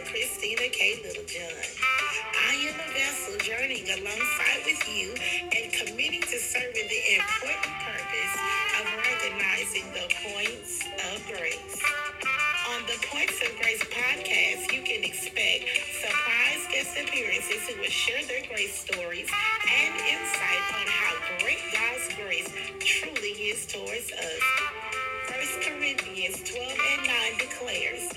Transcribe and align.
Christina 0.00 0.72
K. 0.72 1.00
Littlejohn. 1.04 1.52
I 2.48 2.54
am 2.64 2.74
a 2.80 2.88
vessel 2.96 3.36
journeying 3.44 3.84
alongside 3.84 4.64
with 4.64 4.80
you 4.88 5.12
and 5.52 5.72
committing 5.72 6.22
to 6.22 6.38
serving 6.38 6.88
the 6.88 7.02
important 7.20 7.74
purpose 7.84 8.34
of 8.80 8.84
recognizing 8.96 9.84
the 9.92 10.08
points 10.32 10.80
of 11.12 11.20
grace. 11.28 11.82
On 12.72 12.80
the 12.88 12.96
Points 13.06 13.36
of 13.44 13.52
Grace 13.60 13.84
podcast, 13.92 14.72
you 14.72 14.80
can 14.80 15.04
expect 15.04 15.68
surprise 16.00 16.62
guest 16.72 16.96
appearances 16.96 17.68
who 17.68 17.80
will 17.80 17.92
share 17.92 18.24
their 18.24 18.46
grace 18.48 18.74
stories 18.80 19.28
and 19.68 19.94
insight 20.08 20.64
on 20.80 20.86
how 20.88 21.12
great 21.44 21.60
God's 21.68 22.08
grace 22.16 22.48
truly 22.80 23.52
is 23.52 23.66
towards 23.66 24.10
us. 24.12 24.42
1 25.28 25.62
Corinthians 25.62 26.42
12 26.48 26.72
and 26.72 27.06
9 27.06 27.38
declares, 27.38 28.08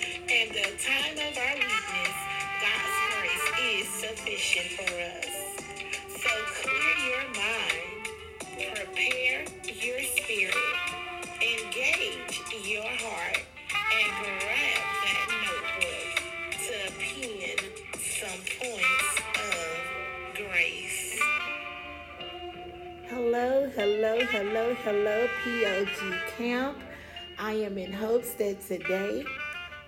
am 27.64 27.78
in 27.78 27.92
hopes 27.92 28.34
that 28.36 28.66
today 28.68 29.26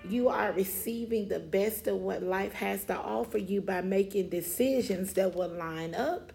you 0.08 0.28
are 0.28 0.52
receiving 0.52 1.28
the 1.28 1.38
best 1.38 1.86
of 1.86 1.96
what 1.96 2.22
life 2.22 2.52
has 2.54 2.84
to 2.84 2.96
offer 2.96 3.38
you 3.38 3.60
by 3.60 3.82
making 3.82 4.30
decisions 4.30 5.12
that 5.14 5.34
will 5.34 5.48
line 5.48 5.94
up 5.94 6.32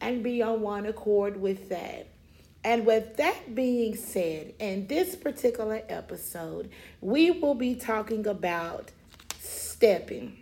and 0.00 0.22
be 0.22 0.42
on 0.42 0.60
one 0.60 0.86
accord 0.86 1.40
with 1.40 1.68
that. 1.70 2.08
And 2.62 2.86
with 2.86 3.16
that 3.16 3.54
being 3.54 3.96
said, 3.96 4.54
in 4.58 4.86
this 4.86 5.16
particular 5.16 5.82
episode, 5.88 6.70
we 7.00 7.30
will 7.30 7.54
be 7.54 7.74
talking 7.74 8.26
about 8.26 8.90
stepping. 9.38 10.38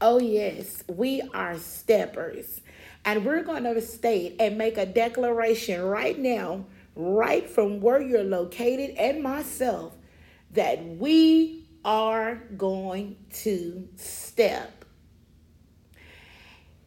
Oh, 0.00 0.18
yes, 0.18 0.82
we 0.88 1.20
are 1.34 1.58
steppers. 1.58 2.60
And 3.04 3.24
we're 3.24 3.42
going 3.42 3.64
to 3.64 3.80
state 3.80 4.36
and 4.38 4.56
make 4.56 4.78
a 4.78 4.86
declaration 4.86 5.82
right 5.82 6.18
now 6.18 6.66
right 6.94 7.48
from 7.48 7.80
where 7.80 8.00
you're 8.00 8.24
located 8.24 8.90
and 8.96 9.22
myself 9.22 9.94
that 10.52 10.84
we 10.84 11.66
are 11.84 12.36
going 12.56 13.16
to 13.32 13.88
step. 13.96 14.84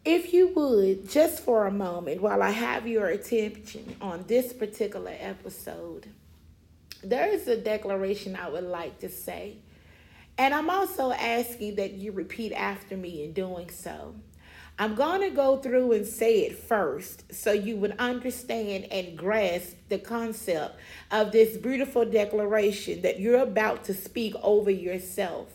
If 0.03 0.33
you 0.33 0.49
would, 0.49 1.09
just 1.09 1.43
for 1.43 1.65
a 1.65 1.71
moment, 1.71 2.21
while 2.21 2.43
I 2.43 2.51
have 2.51 2.87
your 2.87 3.07
attention 3.07 3.95
on 3.99 4.23
this 4.27 4.53
particular 4.53 5.15
episode, 5.19 6.07
there 7.03 7.27
is 7.27 7.47
a 7.47 7.57
declaration 7.57 8.35
I 8.35 8.49
would 8.49 8.63
like 8.63 8.99
to 8.99 9.09
say. 9.09 9.57
And 10.37 10.53
I'm 10.53 10.69
also 10.69 11.11
asking 11.11 11.75
that 11.75 11.93
you 11.93 12.11
repeat 12.11 12.51
after 12.51 12.95
me 12.95 13.23
in 13.23 13.33
doing 13.33 13.69
so. 13.69 14.15
I'm 14.77 14.95
going 14.95 15.21
to 15.21 15.29
go 15.29 15.57
through 15.57 15.93
and 15.93 16.05
say 16.05 16.41
it 16.41 16.57
first 16.57 17.33
so 17.33 17.53
you 17.53 17.77
would 17.77 17.95
understand 17.97 18.87
and 18.91 19.17
grasp 19.17 19.77
the 19.87 19.97
concept 19.97 20.77
of 21.11 21.31
this 21.31 21.55
beautiful 21.55 22.03
declaration 22.03 23.01
that 23.03 23.19
you're 23.19 23.41
about 23.41 23.85
to 23.85 23.93
speak 23.93 24.35
over 24.43 24.69
yourself. 24.69 25.47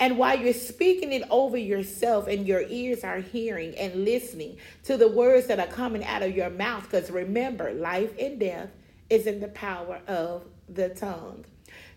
And 0.00 0.16
while 0.16 0.38
you're 0.38 0.54
speaking 0.54 1.12
it 1.12 1.24
over 1.28 1.58
yourself 1.58 2.28
and 2.28 2.46
your 2.46 2.62
ears 2.62 3.04
are 3.04 3.18
hearing 3.18 3.76
and 3.76 4.06
listening 4.06 4.56
to 4.84 4.96
the 4.96 5.08
words 5.08 5.48
that 5.48 5.60
are 5.60 5.66
coming 5.66 6.04
out 6.04 6.22
of 6.22 6.34
your 6.34 6.50
mouth, 6.50 6.84
because 6.84 7.10
remember, 7.10 7.74
life 7.74 8.12
and 8.18 8.40
death 8.40 8.70
is 9.10 9.26
in 9.26 9.40
the 9.40 9.48
power 9.48 10.00
of 10.06 10.44
the 10.68 10.88
tongue. 10.90 11.44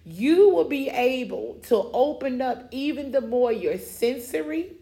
You 0.05 0.49
will 0.49 0.67
be 0.67 0.89
able 0.89 1.59
to 1.67 1.75
open 1.75 2.41
up 2.41 2.67
even 2.71 3.11
the 3.11 3.21
more 3.21 3.51
your 3.51 3.77
sensory 3.77 4.73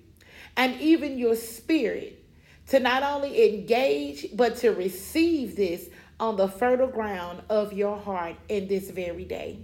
and 0.57 0.81
even 0.81 1.17
your 1.17 1.35
spirit 1.35 2.25
to 2.67 2.79
not 2.79 3.03
only 3.03 3.53
engage 3.53 4.25
but 4.35 4.57
to 4.57 4.71
receive 4.71 5.55
this 5.55 5.89
on 6.19 6.35
the 6.35 6.47
fertile 6.47 6.87
ground 6.87 7.41
of 7.49 7.71
your 7.71 7.97
heart 7.97 8.35
in 8.49 8.67
this 8.67 8.89
very 8.89 9.23
day. 9.23 9.59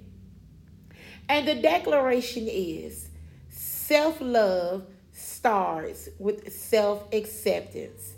And 1.28 1.48
the 1.48 1.56
declaration 1.56 2.48
is 2.48 3.10
self 3.50 4.20
love 4.22 4.86
starts 5.12 6.10
with 6.20 6.52
self 6.54 7.12
acceptance. 7.14 8.14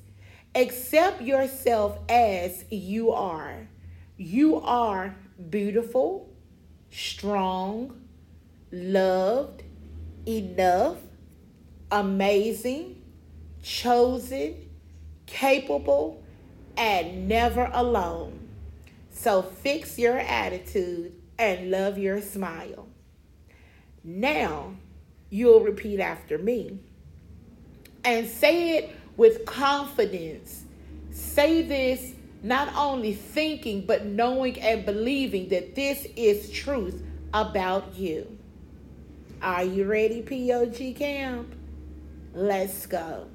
Accept 0.54 1.22
yourself 1.22 2.00
as 2.10 2.66
you 2.70 3.12
are. 3.12 3.68
You 4.18 4.62
are 4.62 5.16
beautiful, 5.50 6.30
strong, 6.92 8.02
loved, 8.72 9.64
enough, 10.26 10.98
amazing, 11.92 13.02
chosen, 13.62 14.70
capable, 15.26 16.24
and 16.78 17.28
never 17.28 17.70
alone. 17.74 18.48
So 19.12 19.42
fix 19.42 19.98
your 19.98 20.18
attitude 20.20 21.14
and 21.38 21.72
love 21.72 21.98
your 21.98 22.22
smile. 22.22 22.88
Now 24.04 24.76
you'll 25.30 25.62
repeat 25.62 26.00
after 26.00 26.38
me 26.38 26.80
and 28.04 28.28
say 28.28 28.78
it 28.78 28.96
with 29.18 29.46
confidence. 29.46 30.64
Say 31.12 31.62
this 31.62 32.14
not 32.44 32.72
only 32.76 33.14
thinking, 33.14 33.86
but 33.86 34.06
knowing 34.06 34.60
and 34.62 34.86
believing 34.86 35.50
that 35.50 35.74
this 35.74 36.06
is 36.16 36.52
truth 36.52 37.02
about 37.34 37.96
you. 37.96 38.38
Are 39.42 39.64
you 39.64 39.86
ready, 39.86 40.22
POG 40.22 40.96
Camp? 40.96 41.55
Let's 42.36 42.86
go. 42.86 43.28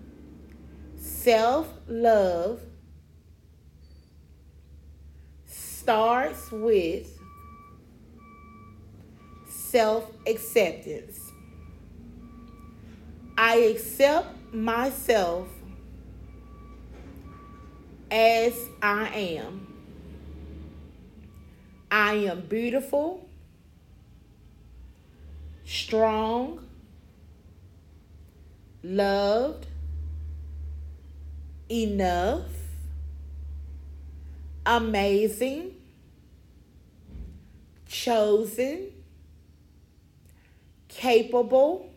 Self 0.98 1.72
love 1.88 2.60
starts 5.46 6.52
with 6.52 7.18
self 9.48 10.12
acceptance. 10.26 11.18
I 13.38 13.56
accept 13.74 14.52
myself 14.52 15.48
as 18.10 18.52
I 18.82 19.08
am. 19.08 19.66
I 21.90 22.12
am 22.16 22.42
beautiful, 22.42 23.26
strong, 25.64 26.66
loved, 28.82 29.66
enough, 31.70 32.48
amazing, 34.64 35.74
chosen, 37.88 38.92
capable, 40.88 41.90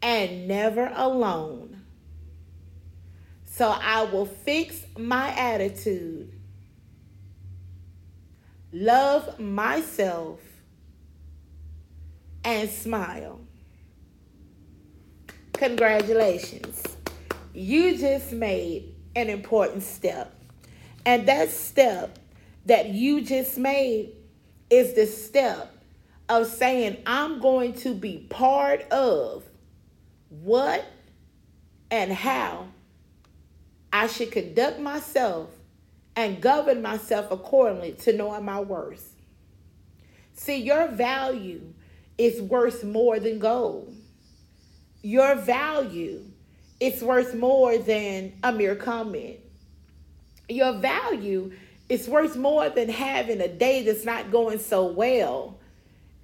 and 0.00 0.48
never 0.48 0.92
alone. 0.94 1.82
So 3.44 3.68
I 3.68 4.04
will 4.04 4.26
fix 4.26 4.84
my 4.98 5.28
attitude, 5.36 6.32
love 8.72 9.38
myself, 9.38 10.40
and 12.44 12.68
smile. 12.68 13.40
Congratulations. 15.62 16.82
You 17.54 17.96
just 17.96 18.32
made 18.32 18.96
an 19.14 19.30
important 19.30 19.84
step. 19.84 20.34
And 21.06 21.28
that 21.28 21.50
step 21.50 22.18
that 22.66 22.88
you 22.88 23.20
just 23.20 23.58
made 23.58 24.10
is 24.70 24.94
the 24.94 25.06
step 25.06 25.72
of 26.28 26.48
saying, 26.48 27.00
I'm 27.06 27.38
going 27.38 27.74
to 27.74 27.94
be 27.94 28.26
part 28.28 28.82
of 28.90 29.44
what 30.30 30.84
and 31.92 32.12
how 32.12 32.66
I 33.92 34.08
should 34.08 34.32
conduct 34.32 34.80
myself 34.80 35.48
and 36.16 36.40
govern 36.40 36.82
myself 36.82 37.30
accordingly 37.30 37.92
to 38.00 38.12
knowing 38.12 38.44
my 38.44 38.58
worth. 38.58 39.14
See, 40.34 40.56
your 40.56 40.88
value 40.88 41.72
is 42.18 42.42
worth 42.42 42.82
more 42.82 43.20
than 43.20 43.38
gold 43.38 43.94
your 45.02 45.36
value 45.36 46.24
is 46.80 47.02
worth 47.02 47.34
more 47.34 47.78
than 47.78 48.34
a 48.42 48.52
mere 48.52 48.76
comment. 48.76 49.38
Your 50.48 50.74
value 50.74 51.52
is 51.88 52.08
worth 52.08 52.36
more 52.36 52.68
than 52.70 52.88
having 52.88 53.40
a 53.40 53.48
day 53.48 53.84
that's 53.84 54.04
not 54.04 54.30
going 54.30 54.58
so 54.58 54.86
well 54.86 55.58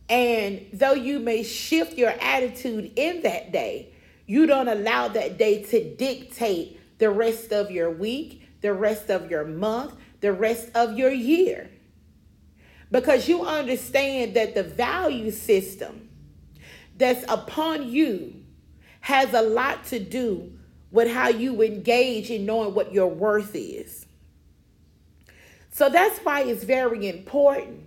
And 0.08 0.66
though 0.72 0.94
you 0.94 1.18
may 1.18 1.42
shift 1.42 1.98
your 1.98 2.10
attitude 2.10 2.92
in 2.96 3.22
that 3.22 3.52
day, 3.52 3.92
you 4.26 4.46
don't 4.46 4.68
allow 4.68 5.08
that 5.08 5.38
day 5.38 5.62
to 5.64 5.96
dictate 5.96 6.80
the 6.98 7.10
rest 7.10 7.52
of 7.52 7.70
your 7.70 7.90
week, 7.90 8.48
the 8.60 8.72
rest 8.72 9.10
of 9.10 9.30
your 9.30 9.44
month, 9.44 9.94
the 10.20 10.32
rest 10.32 10.70
of 10.74 10.98
your 10.98 11.10
year. 11.10 11.70
Because 12.90 13.28
you 13.28 13.44
understand 13.44 14.34
that 14.34 14.54
the 14.54 14.62
value 14.62 15.30
system 15.30 16.08
that's 16.96 17.24
upon 17.28 17.90
you 17.90 18.37
has 19.00 19.32
a 19.32 19.42
lot 19.42 19.84
to 19.86 19.98
do 19.98 20.52
with 20.90 21.10
how 21.10 21.28
you 21.28 21.62
engage 21.62 22.30
in 22.30 22.46
knowing 22.46 22.74
what 22.74 22.92
your 22.92 23.08
worth 23.08 23.54
is. 23.54 24.06
So 25.70 25.88
that's 25.88 26.18
why 26.20 26.42
it's 26.42 26.64
very 26.64 27.08
important 27.08 27.84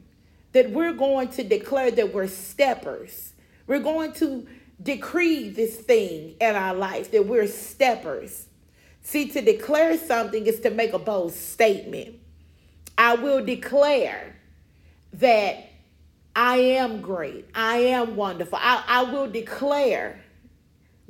that 0.53 0.71
we're 0.71 0.93
going 0.93 1.29
to 1.29 1.43
declare 1.43 1.91
that 1.91 2.13
we're 2.13 2.27
steppers. 2.27 3.33
We're 3.67 3.79
going 3.79 4.13
to 4.13 4.47
decree 4.81 5.49
this 5.49 5.75
thing 5.77 6.35
in 6.39 6.55
our 6.55 6.73
life 6.73 7.11
that 7.11 7.25
we're 7.25 7.47
steppers. 7.47 8.47
See, 9.01 9.29
to 9.29 9.41
declare 9.41 9.97
something 9.97 10.45
is 10.45 10.59
to 10.61 10.69
make 10.69 10.93
a 10.93 10.99
bold 10.99 11.33
statement. 11.33 12.15
I 12.97 13.15
will 13.15 13.43
declare 13.43 14.35
that 15.13 15.69
I 16.35 16.57
am 16.57 17.01
great. 17.01 17.49
I 17.53 17.77
am 17.77 18.15
wonderful. 18.15 18.59
I, 18.61 18.83
I 18.87 19.03
will 19.03 19.29
declare 19.29 20.23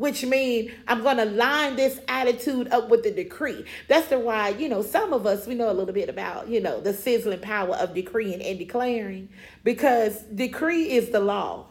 which 0.02 0.26
means 0.26 0.72
I'm 0.88 1.04
going 1.04 1.18
to 1.18 1.26
line 1.26 1.76
this 1.76 2.00
attitude 2.08 2.70
up 2.70 2.90
with 2.90 3.04
the 3.04 3.12
decree. 3.12 3.64
That's 3.88 4.08
the 4.08 4.18
why, 4.18 4.50
you 4.50 4.68
know, 4.68 4.82
some 4.82 5.14
of 5.14 5.28
us, 5.28 5.46
we 5.46 5.54
know 5.54 5.70
a 5.70 5.76
little 5.76 5.94
bit 5.94 6.10
about, 6.10 6.50
you 6.50 6.60
know, 6.60 6.82
the 6.82 6.92
sizzling 6.92 7.40
power 7.40 7.76
of 7.76 7.94
decreeing 7.94 8.42
and 8.42 8.58
declaring 8.58 9.30
because 9.64 10.24
decree 10.24 10.90
is 10.90 11.12
the 11.12 11.20
law. 11.20 11.68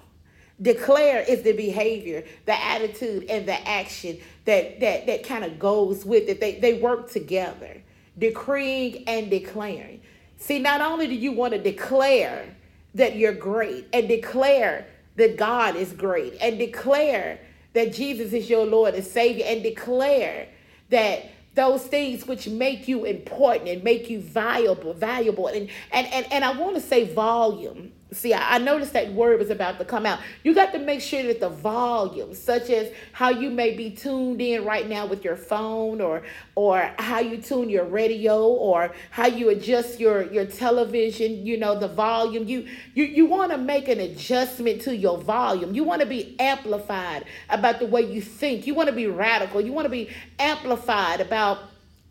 Declare 0.63 1.25
is 1.27 1.43
the 1.43 1.55
behavior, 1.55 2.23
the 2.47 2.65
attitude, 2.65 3.25
and 3.29 3.49
the 3.49 3.69
action 3.69 4.19
that 4.45 4.79
that 4.79 5.07
that 5.07 5.25
kind 5.25 5.43
of 5.43 5.59
goes 5.59 6.05
with 6.05 6.29
it. 6.29 6.39
They 6.39 6.61
they 6.61 6.75
work 6.75 7.11
together. 7.11 7.83
Decreeing 8.17 9.09
and 9.09 9.29
declaring. 9.29 10.03
See, 10.37 10.61
not 10.61 10.81
only 10.81 11.09
do 11.09 11.15
you 11.15 11.33
want 11.33 11.55
to 11.55 11.59
declare 11.59 12.55
that 12.95 13.17
you're 13.17 13.33
great 13.33 13.89
and 13.93 14.07
declare 14.07 14.87
that 15.17 15.37
God 15.37 15.75
is 15.75 15.93
great 15.93 16.35
and 16.41 16.59
declare 16.59 17.41
that 17.73 17.93
Jesus 17.93 18.33
is 18.33 18.51
your 18.51 18.67
Lord 18.67 18.95
and 18.95 19.05
Savior 19.05 19.45
and 19.47 19.63
declare 19.63 20.49
that 20.91 21.31
those 21.55 21.83
things 21.85 22.27
which 22.27 22.49
make 22.49 22.89
you 22.89 23.05
important 23.05 23.69
and 23.69 23.83
make 23.85 24.09
you 24.09 24.21
valuable, 24.21 24.95
valuable. 24.95 25.49
And 25.49 25.69
and 25.93 26.07
and, 26.09 26.33
and 26.33 26.45
I 26.45 26.53
want 26.53 26.77
to 26.77 26.81
say 26.81 27.05
volume 27.05 27.93
See, 28.13 28.35
I, 28.35 28.59
noticed 28.59 28.93
that 28.95 29.13
word 29.13 29.39
was 29.39 29.51
about 29.51 29.79
to 29.79 29.85
come 29.85 30.05
out. 30.05 30.19
You 30.43 30.53
got 30.53 30.73
to 30.73 30.81
make 30.81 31.01
sure 31.01 31.23
that 31.23 31.39
the 31.39 31.49
volume, 31.49 32.35
such 32.35 32.69
as 32.69 32.93
how 33.13 33.31
you 33.31 33.51
may 33.51 33.77
be 33.77 33.91
tuned 33.91 34.41
in 34.41 34.65
right 34.65 34.89
now 34.89 35.07
with 35.07 35.23
your 35.23 35.37
phone, 35.37 36.01
or 36.01 36.23
or 36.57 36.91
how 36.99 37.21
you 37.21 37.37
tune 37.37 37.71
your 37.71 37.85
radio, 37.85 38.49
or 38.49 38.93
how 39.11 39.27
you 39.27 39.51
adjust 39.51 40.01
your 40.01 40.25
your 40.33 40.45
television. 40.45 41.47
You 41.47 41.57
know 41.59 41.79
the 41.79 41.87
volume. 41.87 42.49
You 42.49 42.67
you 42.95 43.05
you 43.05 43.27
want 43.27 43.53
to 43.53 43.59
make 43.59 43.87
an 43.87 44.01
adjustment 44.01 44.83
to 44.83 44.97
your 44.97 45.19
volume. 45.19 45.73
You 45.73 45.85
want 45.85 46.01
to 46.01 46.07
be 46.07 46.35
amplified 46.41 47.27
about 47.49 47.79
the 47.79 47.87
way 47.87 48.03
you 48.03 48.21
think. 48.21 48.67
You 48.67 48.75
want 48.75 48.89
to 48.89 48.95
be 48.95 49.07
radical. 49.07 49.61
You 49.61 49.73
want 49.73 49.85
to 49.85 49.91
be 49.91 50.11
amplified 50.41 51.21
about 51.21 51.61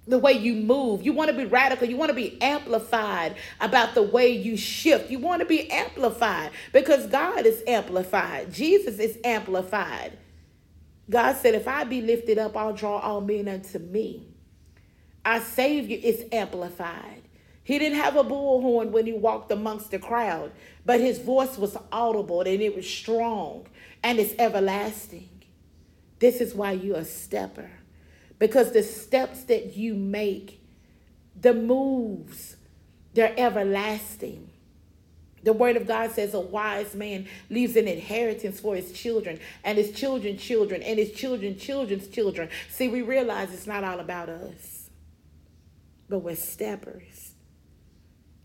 the 0.10 0.18
way 0.18 0.34
you 0.34 0.56
move. 0.56 1.04
You 1.04 1.14
want 1.14 1.30
to 1.30 1.38
be 1.38 1.46
radical. 1.46 1.88
You 1.88 1.98
want 1.98 2.10
to 2.10 2.16
be 2.16 2.42
amplified 2.42 3.36
about 3.62 3.94
the 3.94 4.02
way 4.02 4.30
you 4.30 4.58
shift. 4.58 5.10
You 5.10 5.20
want 5.20 5.42
to 5.42 5.46
be 5.46 5.70
amplified 5.70 6.52
because 6.74 7.06
God 7.08 7.46
is 7.46 7.64
amplified. 7.68 8.52
Jesus 8.52 9.00
is 9.00 9.18
amplified. 9.24 10.18
God 11.10 11.36
said, 11.38 11.56
If 11.56 11.68
I 11.68 11.84
be 11.84 12.02
lifted 12.02 12.38
up, 12.38 12.58
I'll 12.58 12.74
draw 12.74 12.98
all 13.00 13.22
men 13.22 13.48
unto 13.48 13.80
me. 13.80 14.28
Our 15.26 15.42
Savior 15.42 15.98
is 16.02 16.26
amplified. 16.32 17.22
He 17.64 17.78
didn't 17.78 18.00
have 18.00 18.16
a 18.16 18.24
bullhorn 18.24 18.90
when 18.90 19.06
he 19.06 19.14
walked 19.14 19.52
amongst 19.52 19.92
the 19.92 20.00
crowd, 20.00 20.52
but 20.86 21.00
his 21.00 21.20
voice 21.20 21.56
was 21.56 21.78
audible 21.92 22.42
and 22.42 22.62
it 22.62 22.76
was 22.76 22.90
strong 22.90 23.68
and 24.04 24.18
it's 24.18 24.34
everlasting. 24.40 25.30
This 26.18 26.42
is 26.42 26.56
why 26.56 26.72
you're 26.72 26.98
a 26.98 27.06
stepper. 27.06 27.70
Because 28.40 28.72
the 28.72 28.84
steps 28.84 29.44
that 29.44 29.76
you 29.76 29.94
make, 29.94 30.62
the 31.40 31.54
moves, 31.54 32.56
they're 33.14 33.38
everlasting. 33.38 34.50
The 35.44 35.54
word 35.54 35.78
of 35.78 35.88
God 35.88 36.12
says 36.12 36.34
a 36.34 36.40
wise 36.40 36.96
man 36.96 37.28
leaves 37.50 37.76
an 37.76 37.88
inheritance 37.88 38.60
for 38.60 38.76
his 38.76 38.92
children 38.92 39.40
and 39.64 39.78
his 39.78 39.92
children 39.92 40.38
children 40.38 40.82
and 40.82 41.00
his 41.00 41.12
children 41.12 41.58
children's 41.58 42.08
children. 42.08 42.50
See, 42.70 42.88
we 42.90 43.02
realize 43.02 43.54
it's 43.54 43.68
not 43.68 43.84
all 43.84 44.00
about 44.00 44.30
us, 44.30 44.90
but 46.10 46.20
we're 46.20 46.36
steppers. 46.36 47.34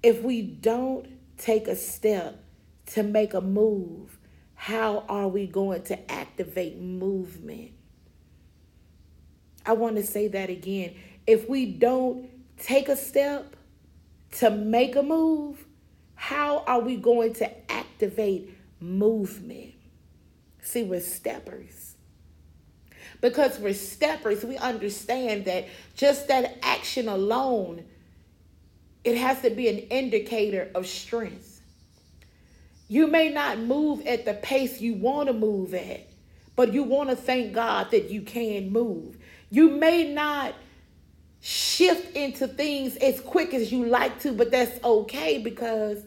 If 0.02 0.22
we 0.22 0.42
don't 0.42 1.06
take 1.38 1.66
a 1.66 1.76
step 1.76 2.44
to 2.86 3.02
make 3.02 3.34
a 3.34 3.40
move, 3.40 4.18
how 4.54 5.04
are 5.08 5.28
we 5.28 5.46
going 5.46 5.82
to 5.84 6.10
activate 6.10 6.78
movement? 6.78 7.72
I 9.66 9.72
want 9.72 9.96
to 9.96 10.02
say 10.02 10.28
that 10.28 10.50
again. 10.50 10.94
If 11.26 11.48
we 11.48 11.66
don't 11.66 12.28
take 12.58 12.88
a 12.88 12.96
step 12.96 13.56
to 14.38 14.50
make 14.50 14.96
a 14.96 15.02
move, 15.02 15.64
how 16.14 16.64
are 16.66 16.80
we 16.80 16.96
going 16.96 17.34
to 17.34 17.70
activate 17.70 18.56
movement? 18.80 19.74
See, 20.62 20.82
we're 20.82 21.00
steppers. 21.00 21.94
Because 23.20 23.58
we're 23.58 23.74
steppers, 23.74 24.44
we 24.44 24.56
understand 24.56 25.46
that 25.46 25.66
just 25.94 26.28
that 26.28 26.58
action 26.62 27.08
alone, 27.08 27.84
it 29.02 29.16
has 29.16 29.40
to 29.42 29.50
be 29.50 29.68
an 29.68 29.78
indicator 29.78 30.70
of 30.74 30.86
strength. 30.86 31.60
You 32.88 33.06
may 33.06 33.30
not 33.30 33.58
move 33.58 34.06
at 34.06 34.24
the 34.24 34.34
pace 34.34 34.80
you 34.80 34.94
want 34.94 35.28
to 35.28 35.32
move 35.32 35.74
at, 35.74 36.06
but 36.54 36.72
you 36.72 36.82
want 36.82 37.10
to 37.10 37.16
thank 37.16 37.54
God 37.54 37.90
that 37.92 38.10
you 38.10 38.22
can 38.22 38.70
move. 38.70 39.16
You 39.50 39.70
may 39.70 40.12
not 40.12 40.54
shift 41.40 42.16
into 42.16 42.48
things 42.48 42.96
as 42.96 43.20
quick 43.20 43.52
as 43.52 43.70
you 43.70 43.84
like 43.84 44.20
to, 44.20 44.32
but 44.32 44.50
that's 44.50 44.82
okay 44.82 45.38
because 45.38 46.02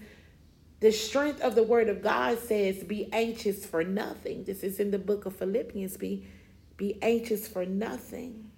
the 0.80 0.92
strength 0.92 1.42
of 1.42 1.56
the 1.56 1.64
word 1.64 1.90
of 1.90 2.02
God 2.02 2.40
says, 2.40 2.84
be 2.84 3.12
anxious 3.12 3.66
for 3.66 3.84
nothing. 3.84 4.44
This 4.44 4.64
is 4.64 4.80
in 4.80 4.92
the 4.92 5.00
book 5.00 5.26
of 5.26 5.36
Philippians. 5.36 5.98
Be, 5.98 6.28
be 6.76 6.98
anxious 7.02 7.48
for 7.48 7.66
nothing. 7.66 8.52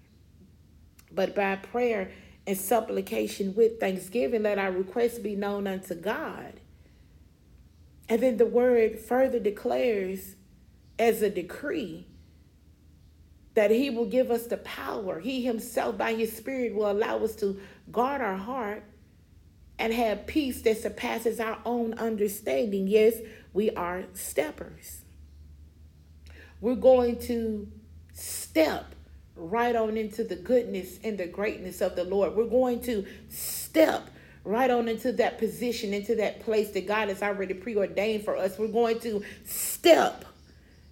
But 1.11 1.35
by 1.35 1.55
prayer 1.55 2.11
and 2.45 2.57
supplication 2.57 3.55
with 3.55 3.79
thanksgiving, 3.79 4.43
let 4.43 4.57
our 4.57 4.71
requests 4.71 5.19
be 5.19 5.35
known 5.35 5.67
unto 5.67 5.95
God. 5.95 6.59
And 8.09 8.21
then 8.21 8.37
the 8.37 8.45
word 8.45 8.99
further 8.99 9.39
declares 9.39 10.35
as 10.97 11.21
a 11.21 11.29
decree 11.29 12.07
that 13.59 13.71
he 13.71 13.89
will 13.89 14.05
give 14.05 14.31
us 14.31 14.47
the 14.47 14.55
power. 14.55 15.19
He 15.19 15.43
himself, 15.43 15.97
by 15.97 16.13
his 16.13 16.31
spirit, 16.31 16.73
will 16.73 16.89
allow 16.89 17.17
us 17.17 17.35
to 17.35 17.59
guard 17.91 18.21
our 18.21 18.37
heart 18.37 18.85
and 19.77 19.91
have 19.91 20.25
peace 20.25 20.61
that 20.61 20.77
surpasses 20.77 21.41
our 21.41 21.57
own 21.65 21.93
understanding. 21.95 22.87
Yes, 22.87 23.15
we 23.51 23.69
are 23.71 24.05
steppers. 24.13 25.01
We're 26.61 26.75
going 26.75 27.19
to 27.23 27.69
step 28.13 28.95
right 29.35 29.75
on 29.75 29.97
into 29.97 30.23
the 30.23 30.37
goodness 30.37 30.97
and 31.03 31.17
the 31.17 31.27
greatness 31.27 31.81
of 31.81 31.97
the 31.97 32.05
Lord. 32.05 32.35
We're 32.35 32.45
going 32.45 32.79
to 32.83 33.05
step 33.27 34.09
right 34.45 34.71
on 34.71 34.87
into 34.87 35.11
that 35.11 35.37
position, 35.37 35.93
into 35.93 36.15
that 36.15 36.39
place 36.45 36.71
that 36.71 36.87
God 36.87 37.09
has 37.09 37.21
already 37.21 37.55
preordained 37.55 38.23
for 38.23 38.37
us. 38.37 38.57
We're 38.57 38.67
going 38.67 39.01
to 39.01 39.21
step 39.43 40.23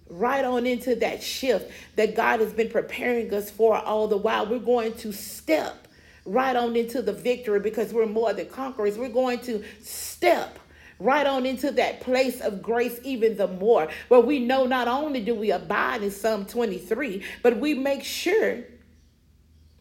right 0.08 0.44
on 0.44 0.66
into 0.66 0.94
that 0.96 1.22
shift 1.22 1.70
that 1.96 2.14
God 2.14 2.40
has 2.40 2.52
been 2.52 2.68
preparing 2.68 3.32
us 3.32 3.50
for 3.50 3.76
all 3.76 4.08
the 4.08 4.16
while. 4.16 4.46
We're 4.46 4.58
going 4.58 4.94
to 4.98 5.12
step 5.12 5.88
right 6.24 6.56
on 6.56 6.76
into 6.76 7.02
the 7.02 7.12
victory 7.12 7.60
because 7.60 7.92
we're 7.92 8.06
more 8.06 8.32
than 8.32 8.48
conquerors. 8.48 8.98
We're 8.98 9.08
going 9.08 9.40
to 9.40 9.64
step 9.82 10.58
right 10.98 11.26
on 11.26 11.46
into 11.46 11.70
that 11.72 12.00
place 12.00 12.40
of 12.40 12.60
grace 12.60 12.98
even 13.04 13.36
the 13.36 13.46
more 13.46 13.88
where 14.08 14.20
we 14.20 14.40
know 14.40 14.66
not 14.66 14.88
only 14.88 15.20
do 15.20 15.34
we 15.34 15.50
abide 15.50 16.02
in 16.02 16.10
Psalm 16.10 16.44
23, 16.44 17.22
but 17.42 17.56
we 17.58 17.74
make 17.74 18.02
sure 18.02 18.58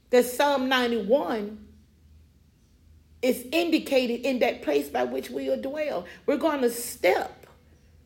that 0.10 0.26
Psalm 0.26 0.70
91 0.70 1.66
is 3.22 3.46
indicated 3.52 4.22
in 4.22 4.40
that 4.40 4.62
place 4.62 4.90
by 4.90 5.04
which 5.04 5.30
we 5.30 5.50
will 5.50 5.62
dwell. 5.62 6.06
We're 6.26 6.38
going 6.38 6.62
to 6.62 6.70
step 6.70 7.47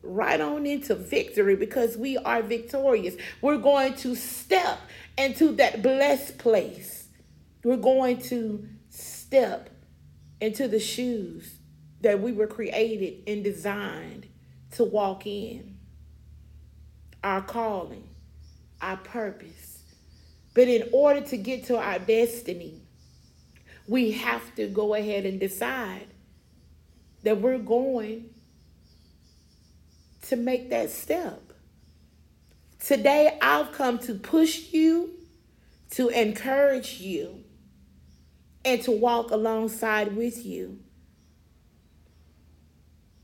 right 0.02 0.40
on 0.40 0.66
into 0.66 0.94
victory 0.94 1.56
because 1.56 1.96
we 1.96 2.16
are 2.18 2.42
victorious. 2.42 3.14
We're 3.40 3.58
going 3.58 3.94
to 3.96 4.14
step 4.14 4.80
into 5.16 5.52
that 5.56 5.82
blessed 5.82 6.38
place. 6.38 7.08
We're 7.64 7.76
going 7.76 8.18
to 8.22 8.68
step 8.90 9.70
into 10.40 10.66
the 10.66 10.80
shoes 10.80 11.54
that 12.00 12.20
we 12.20 12.32
were 12.32 12.48
created 12.48 13.22
and 13.28 13.44
designed 13.44 14.26
to 14.72 14.84
walk 14.84 15.26
in 15.26 15.76
our 17.22 17.40
calling, 17.40 18.08
our 18.80 18.96
purpose. 18.96 19.82
But 20.54 20.68
in 20.68 20.88
order 20.92 21.20
to 21.20 21.36
get 21.36 21.64
to 21.66 21.78
our 21.78 21.98
destiny, 21.98 22.82
we 23.86 24.10
have 24.12 24.54
to 24.56 24.66
go 24.66 24.94
ahead 24.94 25.24
and 25.24 25.38
decide 25.38 26.06
that 27.22 27.40
we're 27.40 27.58
going 27.58 28.30
to 30.32 30.36
make 30.38 30.70
that 30.70 30.88
step. 30.88 31.52
Today, 32.78 33.38
I've 33.42 33.70
come 33.72 33.98
to 33.98 34.14
push 34.14 34.72
you, 34.72 35.10
to 35.90 36.08
encourage 36.08 37.00
you, 37.00 37.44
and 38.64 38.80
to 38.80 38.92
walk 38.92 39.30
alongside 39.30 40.16
with 40.16 40.46
you. 40.46 40.78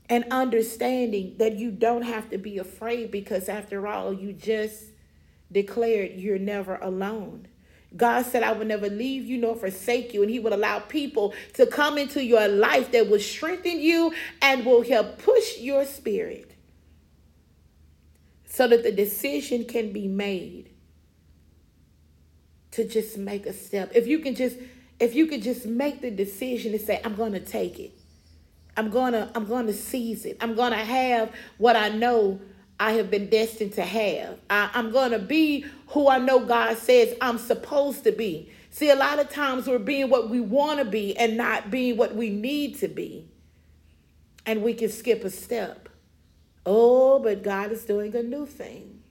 And 0.07 0.23
understanding 0.29 1.37
that 1.39 1.55
you 1.55 1.71
don't 1.71 2.03
have 2.03 2.29
to 2.29 2.37
be 2.37 2.59
afraid 2.59 3.09
because, 3.09 3.49
after 3.49 3.87
all, 3.87 4.13
you 4.13 4.31
just 4.31 4.83
declared 5.51 6.11
you're 6.11 6.37
never 6.37 6.75
alone. 6.75 7.47
God 7.97 8.27
said, 8.27 8.43
I 8.43 8.51
will 8.51 8.67
never 8.67 8.87
leave 8.87 9.25
you 9.25 9.39
nor 9.39 9.55
forsake 9.55 10.13
you. 10.13 10.21
And 10.21 10.29
He 10.29 10.37
will 10.37 10.53
allow 10.53 10.77
people 10.77 11.33
to 11.53 11.65
come 11.65 11.97
into 11.97 12.23
your 12.23 12.47
life 12.47 12.91
that 12.91 13.09
will 13.09 13.19
strengthen 13.19 13.79
you 13.79 14.13
and 14.43 14.63
will 14.63 14.83
help 14.83 15.17
push 15.17 15.57
your 15.57 15.85
spirit 15.85 16.49
so 18.49 18.67
that 18.67 18.83
the 18.83 18.91
decision 18.91 19.63
can 19.63 19.93
be 19.93 20.07
made 20.07 20.71
to 22.71 22.87
just 22.87 23.17
make 23.17 23.45
a 23.45 23.53
step. 23.53 23.91
If 23.95 24.07
you 24.07 24.19
can 24.19 24.35
just 24.35 24.57
if 24.99 25.15
you 25.15 25.27
could 25.27 25.41
just 25.41 25.65
make 25.65 26.01
the 26.01 26.11
decision 26.11 26.73
to 26.73 26.79
say 26.79 26.99
I'm 27.05 27.15
going 27.15 27.33
to 27.33 27.39
take 27.39 27.79
it. 27.79 27.91
I'm 28.75 28.89
going 28.89 29.13
to 29.13 29.29
I'm 29.35 29.45
going 29.45 29.67
to 29.67 29.73
seize 29.73 30.25
it. 30.25 30.37
I'm 30.41 30.55
going 30.55 30.71
to 30.71 30.77
have 30.77 31.31
what 31.57 31.75
I 31.75 31.89
know 31.89 32.39
I 32.79 32.93
have 32.93 33.11
been 33.11 33.29
destined 33.29 33.73
to 33.73 33.83
have. 33.83 34.39
I, 34.49 34.69
I'm 34.73 34.91
going 34.91 35.11
to 35.11 35.19
be 35.19 35.65
who 35.87 36.07
I 36.07 36.17
know 36.17 36.45
God 36.45 36.77
says 36.77 37.15
I'm 37.21 37.37
supposed 37.37 38.03
to 38.05 38.11
be. 38.11 38.51
See, 38.71 38.89
a 38.89 38.95
lot 38.95 39.19
of 39.19 39.29
times 39.29 39.67
we're 39.67 39.79
being 39.79 40.09
what 40.09 40.29
we 40.29 40.39
want 40.39 40.79
to 40.79 40.85
be 40.85 41.17
and 41.17 41.35
not 41.35 41.71
being 41.71 41.97
what 41.97 42.15
we 42.15 42.29
need 42.29 42.79
to 42.79 42.87
be. 42.87 43.27
And 44.45 44.63
we 44.63 44.73
can 44.73 44.89
skip 44.89 45.23
a 45.23 45.29
step. 45.29 45.89
Oh, 46.65 47.08
but 47.19 47.43
God 47.43 47.71
is 47.71 47.85
doing 47.85 48.15
a 48.15 48.23
new 48.23 48.45
thing. 48.45 49.01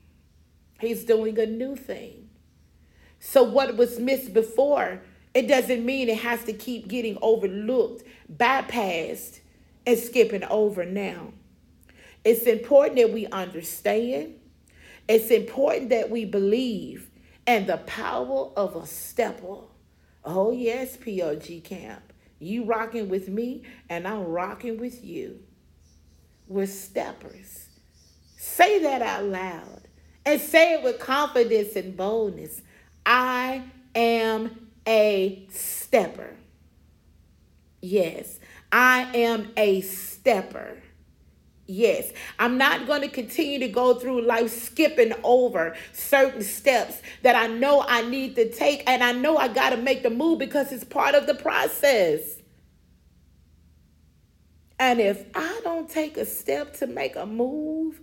He's 0.81 1.05
doing 1.05 1.39
a 1.39 1.47
new 1.47 1.77
thing. 1.77 2.29
So, 3.21 3.43
what 3.43 3.77
was 3.77 3.99
missed 3.99 4.33
before, 4.33 5.03
it 5.35 5.49
doesn't 5.49 5.85
mean 5.85 6.09
it 6.09 6.19
has 6.19 6.45
to 6.45 6.53
keep 6.53 6.89
getting 6.89 7.19
overlooked, 7.21 8.05
bypassed, 8.33 9.41
and 9.87 9.99
skipping 9.99 10.45
over 10.45 10.85
now. 10.85 11.33
It's 12.25 12.45
important 12.45 12.97
that 12.97 13.13
we 13.13 13.27
understand. 13.27 14.35
It's 15.09 15.31
important 15.31 15.91
that 15.91 16.11
we 16.11 16.25
believe 16.25 17.11
and 17.47 17.67
the 17.67 17.79
power 17.79 18.51
of 18.57 18.77
a 18.77 18.87
stepper. 18.87 19.63
Oh, 20.25 20.53
yes, 20.53 20.97
POG 20.97 21.65
camp. 21.65 22.13
You 22.39 22.65
rocking 22.65 23.09
with 23.09 23.29
me, 23.29 23.63
and 23.89 24.07
I'm 24.07 24.25
rocking 24.25 24.79
with 24.79 25.03
you. 25.03 25.41
We're 26.47 26.67
steppers. 26.67 27.68
Say 28.41 28.79
that 28.85 29.03
out 29.03 29.25
loud 29.25 29.89
and 30.25 30.41
say 30.41 30.75
it 30.75 30.85
with 30.85 31.01
confidence 31.01 31.75
and 31.75 31.97
boldness. 31.97 32.63
I 33.05 33.65
am 33.97 34.69
a 34.87 35.45
stepper. 35.51 36.37
Yes, 37.83 38.39
I 38.71 39.11
am 39.13 39.51
a 39.57 39.81
stepper. 39.81 40.81
Yes, 41.67 42.13
I'm 42.39 42.57
not 42.59 42.87
going 42.87 43.01
to 43.01 43.09
continue 43.09 43.59
to 43.59 43.69
go 43.69 43.95
through 43.95 44.23
life 44.23 44.51
skipping 44.51 45.15
over 45.25 45.75
certain 45.93 46.43
steps 46.43 47.03
that 47.23 47.35
I 47.35 47.49
know 47.49 47.85
I 47.89 48.03
need 48.03 48.37
to 48.37 48.53
take, 48.53 48.85
and 48.89 49.03
I 49.03 49.11
know 49.11 49.37
I 49.37 49.49
got 49.49 49.71
to 49.71 49.77
make 49.77 50.05
the 50.05 50.11
move 50.11 50.39
because 50.39 50.71
it's 50.71 50.85
part 50.85 51.17
of 51.17 51.27
the 51.27 51.35
process. 51.35 52.21
And 54.79 55.01
if 55.01 55.25
I 55.35 55.61
don't 55.65 55.91
take 55.91 56.17
a 56.17 56.25
step 56.25 56.75
to 56.75 56.87
make 56.87 57.17
a 57.17 57.27
move, 57.27 58.01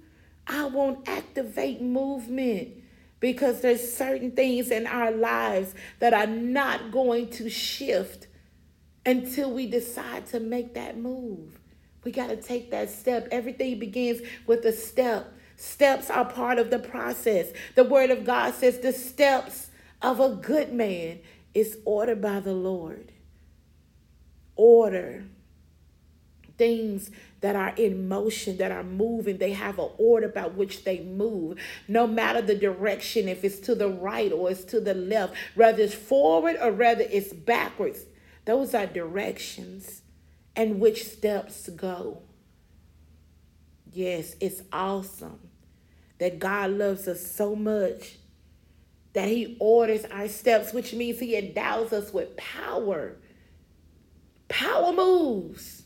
I 0.48 0.66
won't 0.66 1.08
activate 1.08 1.82
movement 1.82 2.70
because 3.20 3.62
there's 3.62 3.94
certain 3.94 4.32
things 4.32 4.70
in 4.70 4.86
our 4.86 5.12
lives 5.12 5.74
that 6.00 6.14
are 6.14 6.28
not 6.28 6.92
going 6.92 7.30
to 7.32 7.50
shift 7.50 8.28
until 9.06 9.52
we 9.52 9.68
decide 9.68 10.26
to 10.28 10.40
make 10.40 10.74
that 10.74 10.98
move. 10.98 11.60
We 12.04 12.12
got 12.12 12.28
to 12.28 12.38
take 12.38 12.72
that 12.72 12.90
step. 12.90 13.28
Everything 13.32 13.80
begins 13.80 14.22
with 14.46 14.64
a 14.66 14.72
step. 14.72 15.34
Steps 15.58 16.10
are 16.10 16.26
part 16.26 16.60
of 16.60 16.70
the 16.70 16.80
process. 16.80 17.52
The 17.76 17.84
word 17.84 18.12
of 18.12 18.26
God 18.26 18.54
says 18.54 18.80
the 18.80 18.94
steps 18.94 19.70
of 20.02 20.20
a 20.20 20.30
good 20.30 20.72
man 20.72 21.20
is 21.54 21.80
ordered 21.86 22.22
by 22.22 22.42
the 22.42 22.54
Lord. 22.54 23.12
Order 24.56 25.24
things 26.58 27.12
that 27.42 27.56
are 27.56 27.74
in 27.76 28.08
motion, 28.08 28.58
that 28.58 28.72
are 28.72 28.84
moving. 28.84 29.38
They 29.38 29.54
have 29.54 29.80
an 29.80 29.90
order 29.98 30.28
by 30.28 30.48
which 30.48 30.84
they 30.84 31.02
move. 31.02 31.60
No 31.88 32.08
matter 32.08 32.42
the 32.42 32.56
direction, 32.56 33.28
if 33.28 33.44
it's 33.44 33.60
to 33.62 33.76
the 33.76 33.90
right 33.90 34.32
or 34.32 34.52
it's 34.52 34.64
to 34.66 34.80
the 34.80 34.94
left, 34.94 35.36
whether 35.56 35.84
it's 35.84 35.94
forward 35.94 36.58
or 36.62 36.72
whether 36.72 37.06
it's 37.10 37.34
backwards, 37.34 38.06
those 38.46 38.74
are 38.74 38.86
directions 38.86 40.02
and 40.56 40.80
which 40.80 41.06
steps 41.06 41.70
go. 41.70 42.22
Yes, 43.92 44.36
it's 44.40 44.62
awesome 44.72 45.40
that 46.20 46.40
God 46.40 46.72
loves 46.72 47.08
us 47.08 47.26
so 47.26 47.56
much 47.56 48.18
that 49.14 49.28
He 49.28 49.56
orders 49.60 50.06
our 50.06 50.28
steps, 50.28 50.74
which 50.74 50.94
means 50.94 51.20
He 51.20 51.38
endows 51.38 51.94
us 51.94 52.14
with 52.14 52.36
power. 52.38 53.18
Power 54.48 54.92
moves 54.92 55.85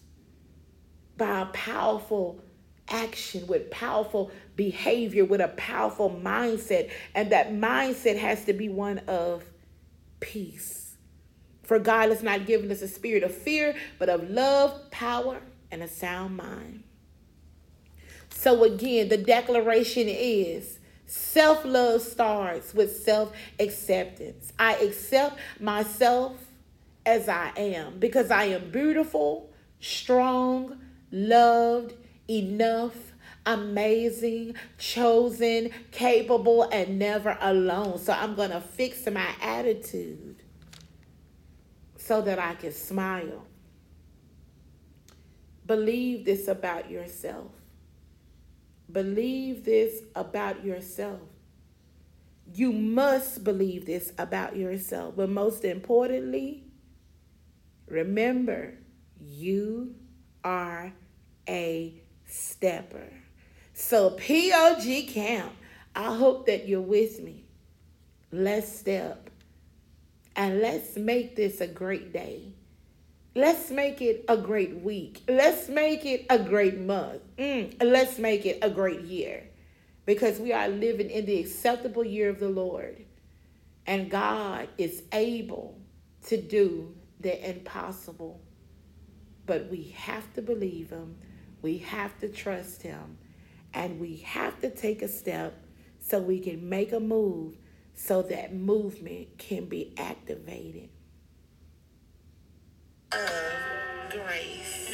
by 1.19 1.41
a 1.41 1.45
powerful 1.47 2.41
action, 2.89 3.45
with 3.45 3.69
powerful 3.69 4.31
behavior, 4.55 5.23
with 5.23 5.41
a 5.41 5.49
powerful 5.49 6.09
mindset. 6.09 6.89
And 7.13 7.31
that 7.31 7.51
mindset 7.51 8.17
has 8.17 8.45
to 8.45 8.53
be 8.53 8.69
one 8.69 8.99
of 9.07 9.43
peace. 10.19 10.97
For 11.63 11.77
God 11.77 12.09
has 12.09 12.23
not 12.23 12.47
given 12.47 12.71
us 12.71 12.81
a 12.81 12.87
spirit 12.87 13.21
of 13.21 13.33
fear, 13.33 13.75
but 13.99 14.09
of 14.09 14.27
love, 14.29 14.89
power, 14.89 15.41
and 15.71 15.83
a 15.83 15.87
sound 15.87 16.35
mind. 16.35 16.83
So, 18.31 18.63
again, 18.63 19.09
the 19.09 19.17
declaration 19.17 20.07
is 20.07 20.79
self 21.05 21.65
love 21.65 22.01
starts 22.01 22.73
with 22.73 22.95
self 22.95 23.33
acceptance. 23.59 24.53
I 24.57 24.75
accept 24.75 25.37
myself 25.59 26.37
as 27.05 27.27
I 27.27 27.51
am 27.57 27.99
because 27.99 28.31
I 28.31 28.45
am 28.45 28.71
beautiful, 28.71 29.51
strong, 29.79 30.79
loved, 31.11 31.93
enough, 32.29 32.95
amazing, 33.45 34.55
chosen, 34.77 35.71
capable, 35.91 36.63
and 36.71 36.99
never 36.99 37.37
alone. 37.41 37.97
So 37.97 38.13
I'm 38.13 38.35
going 38.35 38.51
to 38.51 38.61
fix 38.61 39.05
my 39.07 39.29
attitude 39.41 40.43
so 41.97 42.21
that 42.21 42.39
I 42.39 42.55
can 42.55 42.71
smile. 42.71 43.45
Believe 45.65 46.25
this 46.25 46.47
about 46.47 46.89
yourself. 46.89 47.51
Believe 48.91 49.65
this 49.65 50.01
about 50.15 50.65
yourself. 50.65 51.21
You 52.51 52.71
must 52.71 53.43
believe 53.43 53.85
this 53.85 54.11
about 54.17 54.55
yourself. 54.55 55.15
But 55.15 55.29
most 55.29 55.63
importantly, 55.63 56.63
remember 57.87 58.79
you 59.19 59.93
are 60.43 60.93
a 61.47 61.93
stepper. 62.25 63.09
So, 63.73 64.11
POG 64.11 65.07
Camp, 65.07 65.53
I 65.95 66.15
hope 66.15 66.45
that 66.47 66.67
you're 66.67 66.81
with 66.81 67.21
me. 67.21 67.45
Let's 68.31 68.71
step 68.71 69.29
and 70.35 70.59
let's 70.59 70.95
make 70.95 71.35
this 71.35 71.61
a 71.61 71.67
great 71.67 72.13
day. 72.13 72.53
Let's 73.35 73.69
make 73.71 74.01
it 74.01 74.25
a 74.27 74.37
great 74.37 74.77
week. 74.77 75.23
Let's 75.27 75.69
make 75.69 76.05
it 76.05 76.25
a 76.29 76.39
great 76.39 76.79
month. 76.79 77.21
Mm, 77.37 77.75
let's 77.83 78.17
make 78.17 78.45
it 78.45 78.59
a 78.61 78.69
great 78.69 79.01
year 79.01 79.43
because 80.05 80.39
we 80.39 80.51
are 80.51 80.67
living 80.67 81.09
in 81.09 81.25
the 81.25 81.39
acceptable 81.39 82.03
year 82.03 82.29
of 82.29 82.39
the 82.39 82.49
Lord. 82.49 83.05
And 83.85 84.09
God 84.09 84.67
is 84.77 85.03
able 85.11 85.79
to 86.27 86.41
do 86.41 86.95
the 87.19 87.49
impossible 87.49 88.41
but 89.49 89.67
we 89.71 89.95
have 89.97 90.31
to 90.35 90.43
believe 90.43 90.91
him. 90.91 91.15
We 91.63 91.79
have 91.79 92.15
to 92.19 92.29
trust 92.29 92.83
him. 92.83 93.17
And 93.73 93.99
we 93.99 94.17
have 94.17 94.61
to 94.61 94.69
take 94.69 95.01
a 95.01 95.07
step 95.07 95.65
so 95.99 96.19
we 96.19 96.39
can 96.39 96.69
make 96.69 96.91
a 96.91 96.99
move 96.99 97.57
so 97.95 98.21
that 98.21 98.53
movement 98.53 99.39
can 99.39 99.65
be 99.65 99.95
activated. 99.97 100.89
Of 103.11 104.11
grace. 104.11 104.93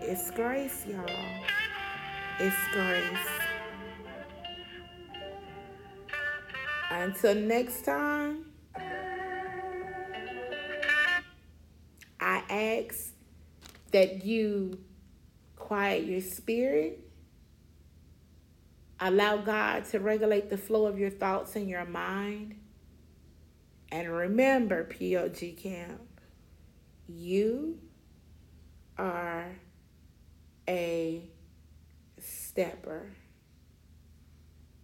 It's 0.00 0.30
grace, 0.30 0.86
y'all. 0.86 1.44
It's 2.38 2.56
grace. 2.72 3.28
Until 6.88 7.34
next 7.34 7.84
time, 7.84 8.51
ask 12.52 13.12
that 13.92 14.24
you 14.24 14.78
quiet 15.56 16.04
your 16.04 16.20
spirit. 16.20 17.00
Allow 19.00 19.38
God 19.38 19.84
to 19.86 19.98
regulate 19.98 20.50
the 20.50 20.58
flow 20.58 20.86
of 20.86 20.98
your 20.98 21.10
thoughts 21.10 21.56
and 21.56 21.68
your 21.68 21.84
mind. 21.84 22.56
And 23.90 24.10
remember, 24.10 24.84
POG 24.84 25.56
Camp, 25.56 26.00
you 27.08 27.78
are 28.96 29.56
a 30.68 31.28
stepper. 32.18 33.12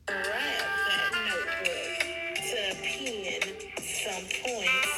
Grab 0.06 0.24
that 0.24 1.12
notebook 1.28 2.34
to 2.34 2.74
pen 2.82 3.42
some 3.78 4.24
points. 4.42 4.97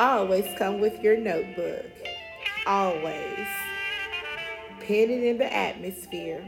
Always 0.00 0.46
come 0.56 0.80
with 0.80 1.02
your 1.02 1.18
notebook. 1.18 1.84
Always. 2.66 3.46
Pen 4.78 5.10
it 5.10 5.22
in 5.22 5.36
the 5.36 5.54
atmosphere. 5.54 6.42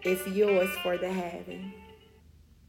It's 0.00 0.26
yours 0.28 0.70
for 0.82 0.96
the 0.96 1.12
having. 1.12 1.74